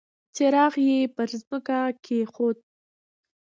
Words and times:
څراغ 0.35 0.73
يې 0.87 0.99
پر 1.15 1.27
ځمکه 1.41 1.79
کېښود. 2.03 2.57